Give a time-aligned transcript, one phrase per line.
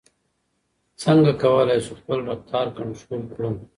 [1.03, 3.49] څنګه کولای شو خپل رفتار کنټرول کړو؟